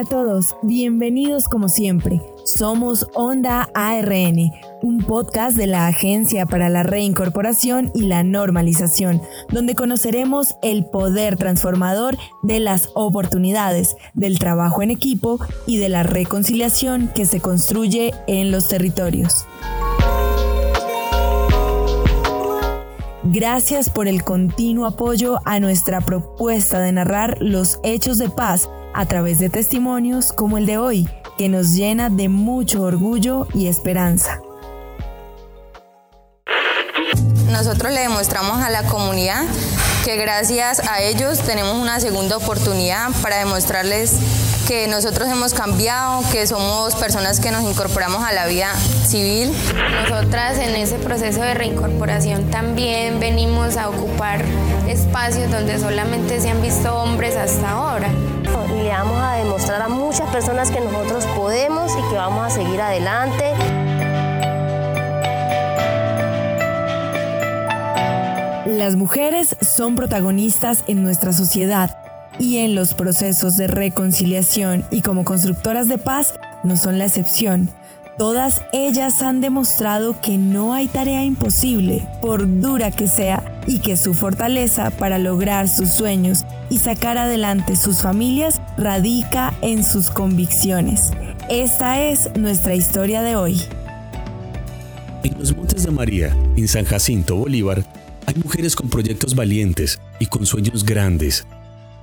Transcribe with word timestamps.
Hola 0.00 0.08
a 0.08 0.24
todos, 0.24 0.56
bienvenidos 0.62 1.46
como 1.46 1.68
siempre. 1.68 2.22
Somos 2.46 3.06
Onda 3.12 3.68
ARN, 3.74 4.50
un 4.80 5.04
podcast 5.06 5.58
de 5.58 5.66
la 5.66 5.88
Agencia 5.88 6.46
para 6.46 6.70
la 6.70 6.82
Reincorporación 6.82 7.90
y 7.94 8.04
la 8.04 8.22
Normalización, 8.22 9.20
donde 9.50 9.74
conoceremos 9.74 10.54
el 10.62 10.86
poder 10.86 11.36
transformador 11.36 12.16
de 12.42 12.60
las 12.60 12.88
oportunidades, 12.94 13.94
del 14.14 14.38
trabajo 14.38 14.80
en 14.80 14.90
equipo 14.90 15.38
y 15.66 15.76
de 15.76 15.90
la 15.90 16.02
reconciliación 16.02 17.08
que 17.08 17.26
se 17.26 17.40
construye 17.40 18.14
en 18.26 18.50
los 18.50 18.68
territorios. 18.68 19.44
Gracias 23.22 23.90
por 23.90 24.08
el 24.08 24.24
continuo 24.24 24.86
apoyo 24.86 25.40
a 25.44 25.60
nuestra 25.60 26.00
propuesta 26.00 26.80
de 26.80 26.90
narrar 26.90 27.36
los 27.42 27.80
hechos 27.82 28.16
de 28.16 28.30
paz 28.30 28.70
a 28.94 29.06
través 29.06 29.38
de 29.38 29.50
testimonios 29.50 30.32
como 30.32 30.58
el 30.58 30.66
de 30.66 30.78
hoy, 30.78 31.08
que 31.38 31.48
nos 31.48 31.72
llena 31.74 32.10
de 32.10 32.28
mucho 32.28 32.82
orgullo 32.82 33.46
y 33.54 33.66
esperanza. 33.66 34.40
Nosotros 37.50 37.92
le 37.92 38.00
demostramos 38.00 38.62
a 38.62 38.70
la 38.70 38.84
comunidad 38.84 39.44
que 40.04 40.16
gracias 40.16 40.80
a 40.88 41.02
ellos 41.02 41.40
tenemos 41.40 41.76
una 41.76 42.00
segunda 42.00 42.36
oportunidad 42.36 43.10
para 43.22 43.38
demostrarles 43.38 44.18
que 44.66 44.86
nosotros 44.86 45.28
hemos 45.28 45.52
cambiado, 45.52 46.22
que 46.30 46.46
somos 46.46 46.94
personas 46.94 47.40
que 47.40 47.50
nos 47.50 47.64
incorporamos 47.64 48.22
a 48.22 48.32
la 48.32 48.46
vida 48.46 48.72
civil. 49.04 49.52
Nosotras 50.08 50.58
en 50.58 50.76
ese 50.76 50.96
proceso 50.96 51.42
de 51.42 51.54
reincorporación 51.54 52.50
también 52.50 53.18
venimos 53.18 53.76
a 53.76 53.88
ocupar 53.88 54.44
espacios 54.88 55.50
donde 55.50 55.78
solamente 55.78 56.40
se 56.40 56.50
han 56.50 56.62
visto 56.62 56.94
hombres 56.94 57.36
hasta 57.36 57.70
ahora. 57.70 58.10
Y 58.78 58.82
le 58.82 58.88
vamos 58.90 59.20
a 59.22 59.34
demostrar 59.34 59.82
a 59.82 59.88
muchas 59.88 60.28
personas 60.30 60.70
que 60.70 60.80
nosotros 60.80 61.24
podemos 61.36 61.92
y 61.92 62.10
que 62.10 62.16
vamos 62.16 62.46
a 62.46 62.50
seguir 62.50 62.80
adelante. 62.80 63.44
Las 68.66 68.96
mujeres 68.96 69.56
son 69.60 69.94
protagonistas 69.94 70.84
en 70.86 71.02
nuestra 71.02 71.32
sociedad 71.32 71.96
y 72.38 72.58
en 72.58 72.74
los 72.74 72.94
procesos 72.94 73.56
de 73.56 73.66
reconciliación 73.66 74.84
y 74.90 75.02
como 75.02 75.24
constructoras 75.24 75.88
de 75.88 75.98
paz 75.98 76.34
no 76.64 76.76
son 76.76 76.98
la 76.98 77.04
excepción. 77.04 77.68
Todas 78.16 78.62
ellas 78.72 79.22
han 79.22 79.40
demostrado 79.40 80.20
que 80.20 80.36
no 80.36 80.74
hay 80.74 80.88
tarea 80.88 81.24
imposible, 81.24 82.06
por 82.20 82.60
dura 82.60 82.90
que 82.90 83.06
sea, 83.06 83.42
y 83.66 83.78
que 83.78 83.96
su 83.96 84.14
fortaleza 84.14 84.90
para 84.90 85.18
lograr 85.18 85.68
sus 85.68 85.90
sueños 85.90 86.44
y 86.70 86.78
sacar 86.78 87.18
adelante 87.18 87.76
sus 87.76 88.00
familias 88.00 88.60
radica 88.78 89.52
en 89.60 89.84
sus 89.84 90.10
convicciones. 90.10 91.10
Esta 91.50 92.00
es 92.00 92.34
nuestra 92.36 92.74
historia 92.74 93.20
de 93.22 93.36
hoy. 93.36 93.60
En 95.22 95.38
los 95.38 95.54
Montes 95.54 95.84
de 95.84 95.90
María, 95.90 96.28
en 96.56 96.68
San 96.68 96.86
Jacinto, 96.86 97.36
Bolívar, 97.36 97.84
hay 98.26 98.34
mujeres 98.42 98.74
con 98.74 98.88
proyectos 98.88 99.34
valientes 99.34 100.00
y 100.18 100.26
con 100.26 100.46
sueños 100.46 100.84
grandes 100.84 101.46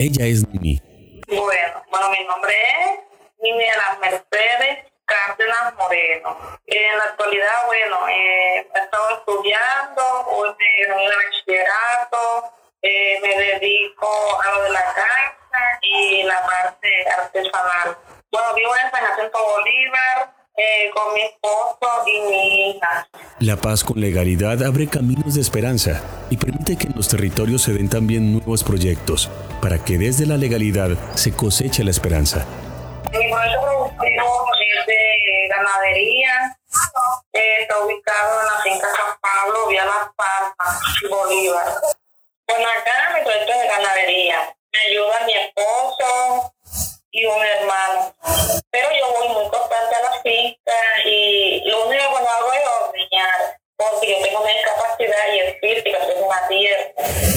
ella 0.00 0.24
es 0.24 0.48
Nini. 0.48 0.80
Bueno, 1.28 1.84
bueno, 1.90 2.08
mi 2.08 2.24
nombre 2.24 2.54
es 2.56 3.00
Nini 3.42 3.58
de 3.58 3.76
las 3.76 3.98
Mercedes 3.98 4.86
Cárdenas 5.04 5.74
Moreno. 5.76 6.38
En 6.64 6.96
la 6.96 7.04
actualidad, 7.04 7.66
bueno, 7.66 8.08
eh, 8.08 8.66
he 8.74 8.78
estado 8.78 9.18
estudiando, 9.18 10.02
hoy 10.28 10.48
me 10.58 10.94
bachillerato, 10.94 10.96
eh, 10.96 11.18
me 11.28 11.58
dedico 11.58 11.89
a 14.42 14.50
lo 14.58 14.62
de 14.64 14.70
la 14.70 14.84
casa 14.94 15.78
y 15.82 16.22
la 16.22 16.44
parte 16.46 16.88
artesanal. 17.18 17.96
Bueno, 18.30 18.54
vivo 18.54 18.70
en 18.76 18.90
San 18.90 19.04
Jacinto 19.04 19.38
Bolívar, 19.38 20.34
eh, 20.56 20.90
con 20.94 21.14
mi 21.14 21.22
esposo 21.22 22.06
y 22.06 22.20
mi 22.30 22.70
hija. 22.70 23.08
La 23.38 23.56
paz 23.56 23.82
con 23.82 24.00
legalidad 24.00 24.62
abre 24.62 24.86
caminos 24.88 25.34
de 25.34 25.40
esperanza 25.40 26.02
y 26.28 26.36
permite 26.36 26.76
que 26.76 26.86
en 26.88 26.94
los 26.94 27.08
territorios 27.08 27.62
se 27.62 27.72
den 27.72 27.88
también 27.88 28.32
nuevos 28.32 28.62
proyectos 28.62 29.30
para 29.62 29.82
que 29.82 29.98
desde 29.98 30.26
la 30.26 30.36
legalidad 30.36 30.90
se 31.14 31.32
coseche 31.32 31.82
la 31.84 31.90
esperanza. 31.90 32.46
Esposo, 45.54 46.54
y 47.12 47.24
un 47.24 47.44
hermano. 47.44 48.14
Pero 48.70 48.88
yo 48.92 49.12
voy 49.12 49.28
muy 49.28 49.48
constante 49.50 49.96
a 49.96 50.02
la 50.02 50.22
finca 50.22 50.72
y 51.04 51.62
lo 51.64 51.86
único 51.86 52.04
que 52.16 52.22
no 52.22 52.28
hago 52.28 52.52
es 52.52 52.62
ordeñar, 52.82 53.60
porque 53.76 54.10
yo 54.10 54.24
tengo 54.24 54.40
una 54.40 54.52
incapacidad 54.52 55.34
y 55.34 55.38
es 55.40 55.60
física, 55.60 56.04
soy 56.04 56.22
una 56.22 56.48
tierra. 56.48 57.29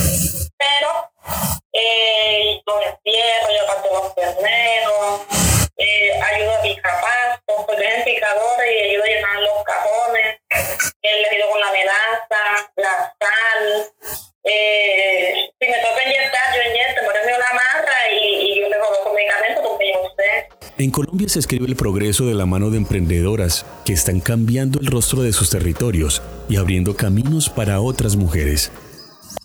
En 20.84 20.92
Colombia 20.92 21.30
se 21.30 21.40
escribe 21.40 21.66
el 21.66 21.78
progreso 21.78 22.26
de 22.26 22.34
la 22.34 22.46
mano 22.46 22.70
de 22.70 22.76
emprendedoras 22.76 23.66
que 23.86 23.94
están 23.94 24.20
cambiando 24.20 24.82
el 24.82 24.88
rostro 24.88 25.22
de 25.22 25.32
sus 25.32 25.50
territorios 25.50 26.22
y 26.50 26.58
abriendo 26.58 26.94
caminos 26.98 27.50
para 27.50 27.80
otras 27.80 28.18
mujeres. 28.18 28.70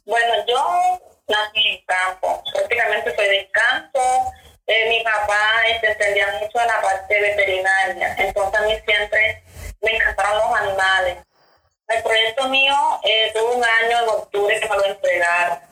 Bueno, 0.05 0.35
yo 0.49 0.99
nací 1.29 1.61
en 1.65 1.85
campo, 1.87 2.43
prácticamente 2.53 3.15
soy 3.15 3.29
de 3.29 3.49
campo. 3.53 4.01
Eh, 4.67 4.89
mi 4.89 5.05
papá 5.05 5.39
se 5.63 5.75
este, 5.77 5.93
entendía 5.93 6.27
mucho 6.43 6.61
en 6.61 6.67
la 6.67 6.83
parte 6.83 7.21
veterinaria, 7.21 8.17
entonces 8.19 8.61
a 8.61 8.67
mí 8.67 8.73
siempre 8.85 9.45
me 9.81 9.95
encantaron 9.95 10.39
los 10.39 10.61
animales. 10.61 11.19
El 11.87 12.03
proyecto 12.03 12.49
mío 12.49 12.75
eh, 13.05 13.31
tuvo 13.33 13.55
un 13.55 13.63
año 13.63 14.03
en 14.03 14.09
octubre 14.09 14.59
que 14.59 14.69
me 14.69 14.77
lo 14.77 14.85
entregaron. 14.87 15.68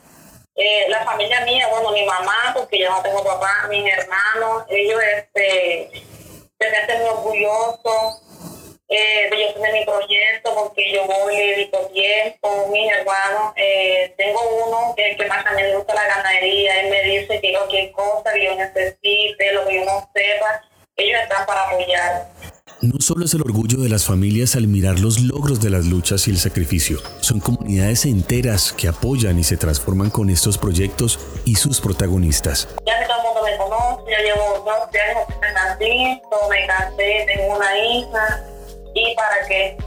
Eh, 0.57 0.85
la 0.89 1.05
familia 1.05 1.41
mía, 1.41 1.67
bueno, 1.67 1.91
mi 1.91 2.03
mamá, 2.03 2.51
porque 2.55 2.79
yo 2.79 2.89
no 2.89 3.01
tengo 3.03 3.23
papá, 3.23 3.67
mis 3.69 3.85
hermanos, 3.93 4.63
ellos 4.69 4.99
este, 5.15 5.91
se 6.59 6.69
sienten 6.71 7.03
orgullosos. 7.03 8.23
Eh, 8.89 9.29
de 9.29 9.41
yo 9.41 9.53
tener 9.53 9.73
mi 9.73 9.83
proyecto 9.83 10.55
porque 10.55 10.93
yo 10.93 11.05
voy 11.05 11.35
y 11.35 11.49
dedico 11.49 11.77
tiempo, 11.87 12.67
mis 12.71 12.89
hermanos, 12.89 13.51
eh, 13.57 14.13
tengo 14.17 14.39
uno 14.65 14.93
que, 14.95 15.17
que 15.17 15.25
más 15.25 15.43
también 15.43 15.71
le 15.71 15.75
gusta 15.75 15.93
la 15.93 16.07
ganadería, 16.07 16.79
él 16.79 16.89
me 16.91 17.03
dice 17.03 17.41
que 17.41 17.51
cualquier 17.51 17.91
cosa 17.91 18.31
que 18.31 18.45
yo 18.45 18.55
necesite, 18.55 19.51
lo 19.51 19.67
que 19.67 19.75
yo 19.75 19.83
no 19.83 20.09
sepa, 20.15 20.61
ellos 20.95 21.21
están 21.21 21.45
para 21.45 21.63
apoyar. 21.67 22.27
No 22.81 22.99
solo 22.99 23.25
es 23.25 23.33
el 23.33 23.41
orgullo 23.41 23.79
de 23.81 23.89
las 23.89 24.05
familias 24.05 24.55
al 24.55 24.67
mirar 24.67 24.99
los 24.99 25.19
logros 25.21 25.59
de 25.59 25.71
las 25.71 25.85
luchas 25.85 26.27
y 26.27 26.31
el 26.31 26.37
sacrificio, 26.37 26.99
son 27.21 27.39
comunidades 27.39 28.05
enteras 28.05 28.71
que 28.71 28.87
apoyan 28.87 29.39
y 29.39 29.43
se 29.43 29.57
transforman 29.57 30.11
con 30.11 30.29
estos 30.29 30.59
proyectos 30.59 31.19
y 31.43 31.55
sus 31.55 31.81
protagonistas. 31.81 32.67
Ya 32.85 33.07
todo 33.07 33.17
el 33.17 33.23
mundo 33.23 33.41
me 33.43 33.57
conoce, 33.57 34.11
yo 34.11 34.17
llevo 34.23 34.59
dos 34.63 34.89
años 34.93 35.25
que 35.27 35.39
me 35.39 35.53
nací, 35.53 36.21
me 36.51 36.67
casé, 36.67 37.25
tengo 37.25 37.55
una 37.55 37.79
hija, 37.79 38.45
y 38.93 39.15
para 39.15 39.47
que 39.47 39.77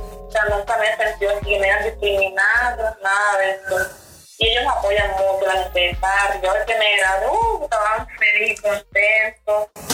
nunca 0.51 0.77
me 0.79 0.87
he 0.87 1.11
sentido 1.11 1.33
que 1.45 1.61
me 1.61 1.71
han 1.71 1.85
discriminado, 1.85 2.97
nada 3.05 3.39
de 3.39 3.51
eso. 3.51 3.89
Y 4.39 4.49
ellos 4.49 4.65
apoyan 4.77 5.11
mucho 5.13 5.47
la 5.47 5.69
necesidad. 5.69 6.43
Yo 6.43 6.51
que 6.67 6.75
me 6.75 6.97
gradué, 6.97 7.65
estaban 7.65 8.09
feliz, 8.19 8.61
contentos. 8.61 9.90